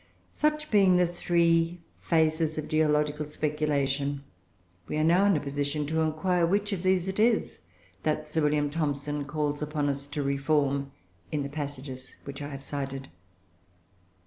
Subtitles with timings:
[0.31, 4.23] Such being the three phases of geological speculation,
[4.87, 7.61] we are now in position to inquire which of these it is
[8.01, 10.91] that Sir William Thomson calls upon us to reform
[11.31, 13.09] in the passages which I have cited.